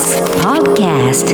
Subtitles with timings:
[0.00, 1.28] TBS Podcast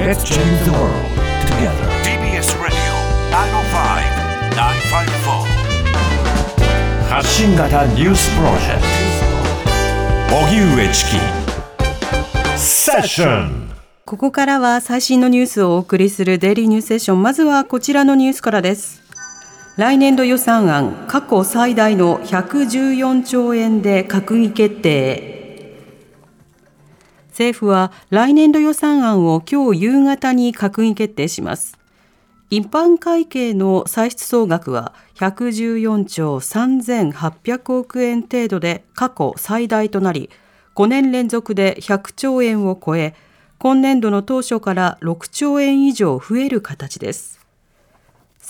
[0.00, 1.04] Let's change the world
[1.44, 1.84] together.
[2.02, 2.72] TBS Radio
[3.30, 5.44] 905-954
[7.10, 8.82] 発信型ニュースプロジェク
[10.30, 11.18] ト荻上チキ
[12.58, 13.68] セッション
[14.06, 17.22] ここからは最新のニュースをお送りするデイリーニュースセッション。
[17.22, 18.99] まずはこちらのニュースからです。
[19.76, 25.30] 来年度予算案、過去最大の114兆円で閣議決定。
[27.28, 31.78] 政府は来年度予算案を今日夕方に閣議決定します。
[32.50, 40.30] 一般会計の歳出総額は114兆3800億円程度で過去最大となり、
[40.74, 43.14] 5年連続で100兆円を超え、
[43.58, 47.39] 今年度の当初から6兆円以上増える形です。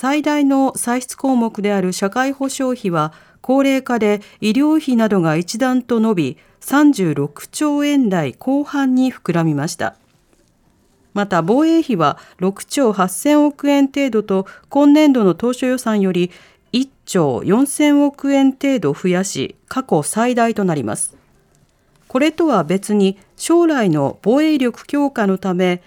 [0.01, 9.97] 最大の歳出項目である社会保障費は高齢化で医療費などが一段と伸び36兆円台後半に膨らみました。
[11.13, 16.30] また防衛費は6兆8000億円程度と今年度の当初予算より
[16.73, 21.15] 1兆4000億円程度増やし過去最大となります。
[22.09, 25.83] これとは別に将来の防衛力強化のため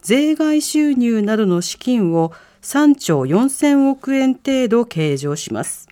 [0.00, 5.88] 税外収入などの資金を3兆4000億円程度計上します。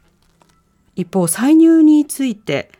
[0.95, 2.70] 一方、歳入について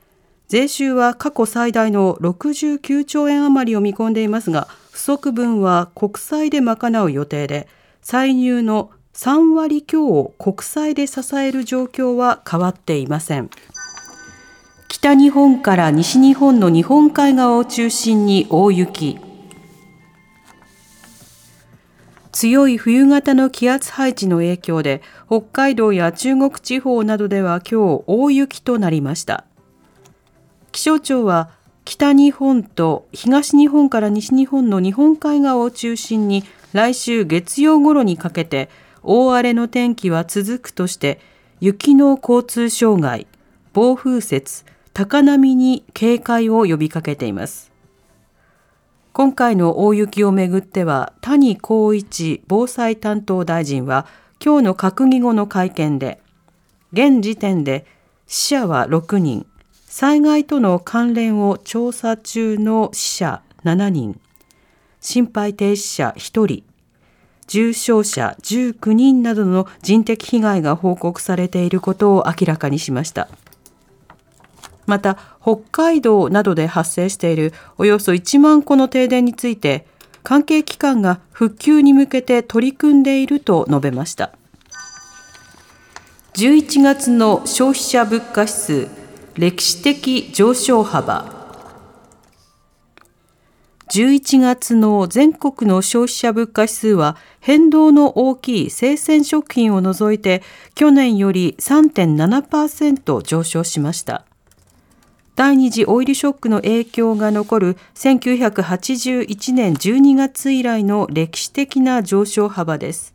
[0.49, 7.69] 税収は過去最大の69兆円余りを見込んでいますが不足分は国債で賄う予定で
[8.01, 13.51] 歳入の3割強を国債で支える状況は変わっていません。
[14.89, 19.19] 北日本から西日本の日本海側を中心に大雪
[22.37, 29.47] 強い冬型の気圧配置の影響で北海道や中国地方などでは今日大雪となりました。
[30.71, 31.49] 気象庁は
[31.87, 38.69] 北日本と東日本から西日本の日本海側を中心に来週月曜頃にかけて
[39.03, 41.21] 大荒れの天気は続くとして
[41.61, 43.27] 雪の交通障害
[43.73, 47.76] 暴風雪高波に警戒を呼びかけています。
[49.17, 54.07] 今回の大雪をめぐっては谷光一防災担当大臣は
[54.45, 56.21] 今日の閣議後の会見で
[56.93, 57.87] 現時点で
[58.27, 59.47] 死者は6人。
[59.87, 64.21] 災害との関連を調査中の死者7人。
[65.01, 66.63] 心肺停止者1人。
[67.47, 73.29] 重傷者19人などの人的被害が報告されていることを明らかにしました。
[74.87, 79.87] また北海道などで発生しているおよそ1万戸の停電について
[80.23, 84.33] 関係機関が復旧に向けて取り組んでいると述べました
[86.35, 88.89] 11月の消費者物価指数
[89.37, 91.37] 歴史的上昇幅
[93.89, 100.43] 11月の全国の消費者物価指数は変動の大きい生鮮食品を除いて
[100.75, 104.27] 去年より3.7%上昇しました。
[105.37, 113.15] 第二次オイルショックの影響が残る1981年12月以来の歴史的な上昇幅です。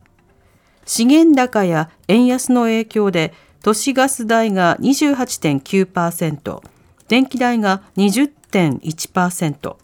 [0.86, 6.62] 資源高や円安の影響で都市ガス代が28.9%、
[7.08, 9.76] 電気代が20.1%、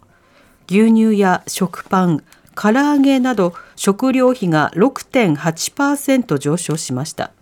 [0.69, 2.23] 牛乳や食パン、
[2.55, 7.33] 唐揚げなど食料費が6.8%上昇しました。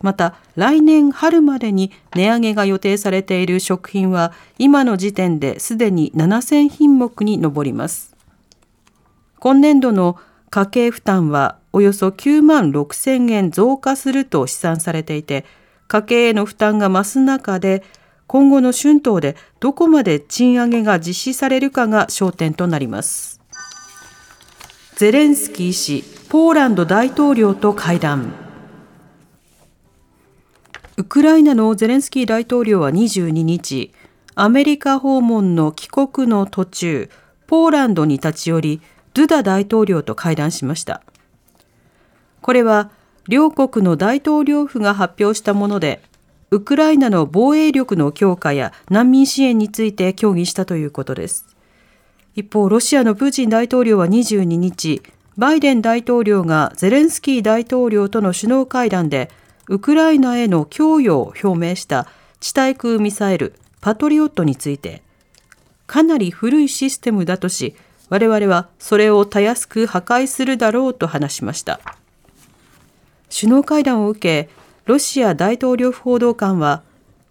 [0.00, 8.16] また来年春までに値上げが予定されている食品は今の時点ですでに7000品目に上ります。
[9.38, 10.18] 今年度の
[10.50, 15.44] 家計負担はおよそ9万6000円増加すると試算されていて
[15.86, 17.82] 家計への負担が増す中で
[18.26, 23.40] 今後の春闘でどこまで賃上げが実施されるかが焦点となります。
[24.96, 28.49] ゼレンスキー氏ポーランド大統領と会談。
[31.00, 33.90] ウクライナのゼレンスキー大統領は22日、
[34.34, 37.10] アメリカ訪問の帰国の途中、
[37.46, 38.82] ポーランドに立ち寄り、
[39.14, 41.00] ドゥダ大統領と会談しました。
[42.42, 42.90] これは、
[43.28, 46.02] 両国の大統領府が発表したもので、
[46.50, 51.56] ウクライナの防衛力の強化や難民支援について協議したということです。
[52.34, 55.00] 一方、ロシアのプーチン大統領は22日、
[55.38, 59.30] バイデン大統領がゼレンスキー大統領との首脳会談で、
[59.70, 62.08] ウクライナへの供与を表明した
[62.40, 65.00] 地対空ミサイルパトリオットについて
[65.86, 67.76] かなり古いシステムだとし
[68.08, 71.78] 我々はそれをたやすく破壊するだろうと話しました。
[73.32, 74.50] 首脳会談を受け
[74.86, 76.82] ロシア大統領府報道官は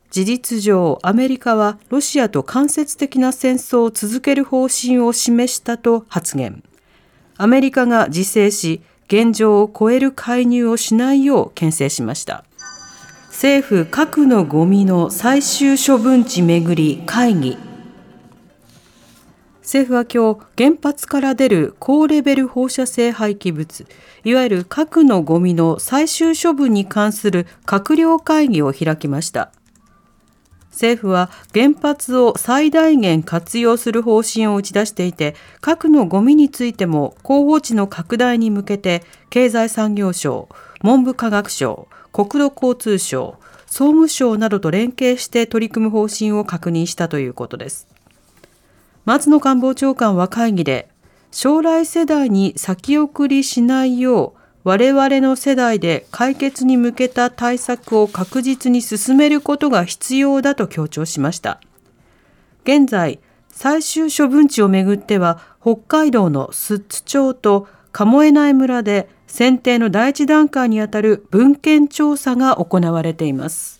[0.09, 6.63] 事実上アメリカはロシアと間接的な戦争を続ける方針を示したと発言。
[7.35, 12.45] アメリカが自制し現状を超える介入をしないよう牽制しました。
[13.29, 17.57] 政府核のゴミの最終処分地めぐり会議。
[19.61, 23.85] 政府は今日原発から出る高レベル放射性廃棄物
[24.23, 29.51] いわゆる核のゴミの最終処分に関する閣僚会議を開きました。
[30.71, 40.47] 政府は原発を最大限活用する方針を打ち出していて核のゴミについても候補地の拡大に向けて経済産業省
[40.81, 47.87] 文部科学省国土交通省総務省などと連携して取り組む方針を確認したということです。
[49.05, 50.89] 松野官房長官は会議で
[51.31, 61.61] 将来世代に先送りしないよう我々の世代で解決に向けた対策を確実に進めることが必要だと強調しました。
[62.63, 63.19] 現在、
[63.49, 73.79] 最終処分地をめぐっては北海道の寿都町と鴨江内村で選定の第一段階にあたる文献調査が行われています。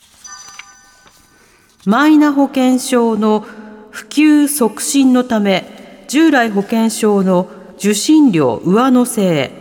[1.85, 3.45] マイナ保険証の
[3.89, 9.58] 普及促進のため従来保険証の受信料上乗せへ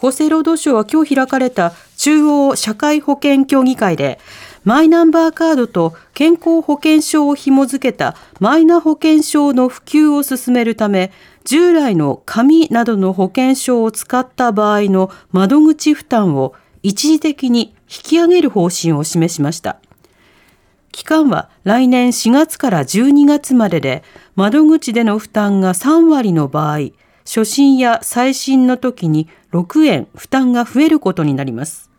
[0.00, 4.20] 厚生労働省は今日開かれた中央社会保険協議会で
[4.62, 11.10] マイナンバーカードと健康保険証を紐付けたマイナ保険証の普及を進めるため
[11.44, 16.54] 従来の紙などの保険証を使った場合の窓口負担を
[16.84, 19.78] 一時的に引き上げる方針を示しました。
[20.92, 24.02] 期間は来年4月から12月までで、
[24.36, 26.78] 窓口での負担が3割の場合、
[27.28, 31.90] 初診や再診の時に6円負担が増えることになります。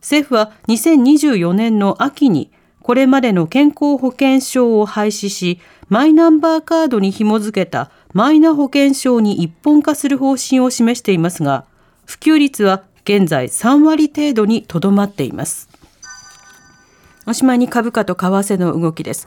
[0.00, 5.58] 政府は2024年の秋にこれまでの健康保険証を廃止し、
[5.88, 11.64] マイナンバーカードに紐付けたマイナ保険証に一本化する方針を示していますが、
[12.06, 15.68] 普及率は現在3割程度にとどまっています。
[17.26, 19.26] おしまいに株価と為替の動きです。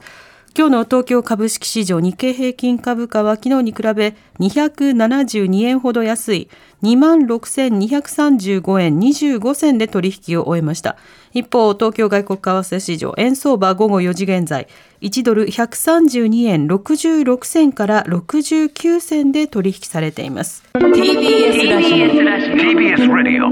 [0.54, 6.50] 今日の東京株式市場日経平均株価は昨日に比べ272円ほど安い
[6.82, 10.98] 26,235円25銭で取引を終えました。
[11.32, 14.68] 一方、東京外国為替市場円相場午後4時現在
[15.00, 20.64] 1ドル132円66銭から69銭で取引されています。
[20.74, 23.46] TBS ラジオ TBS ラジオ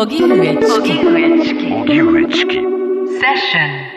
[0.00, 0.56] 荻上
[1.44, 3.87] チキ荻上チキセッション